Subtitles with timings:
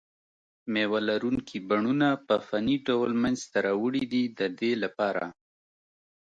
[0.73, 5.25] مېوه لرونکي بڼونه په فني ډول منځته راوړي دي د دې لپاره.